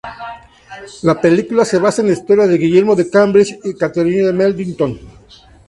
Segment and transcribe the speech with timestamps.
[1.03, 4.99] La película se basa en la historia de Guillermo de Cambridge y Catherine Middleton.